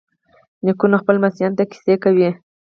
نیکونه 0.65 0.95
خپلو 1.01 1.17
لمسیانو 1.19 1.57
ته 1.59 1.63
کیسې 1.71 1.95
کوي. 2.03 2.29